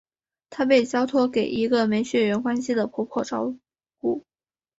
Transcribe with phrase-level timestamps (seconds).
[0.49, 3.53] 他被交托给一个没血缘关系的婆婆照
[3.99, 4.25] 顾。